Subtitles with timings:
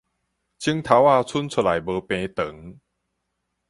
[0.03, 0.17] 指頭仔伸
[1.47, 2.79] 出來無平長